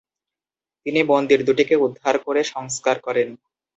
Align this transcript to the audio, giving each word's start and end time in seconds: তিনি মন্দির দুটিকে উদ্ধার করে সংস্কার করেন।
তিনি 0.85 0.99
মন্দির 1.03 1.39
দুটিকে 1.47 1.75
উদ্ধার 1.85 2.15
করে 2.25 2.41
সংস্কার 2.53 2.95
করেন। 2.99 3.29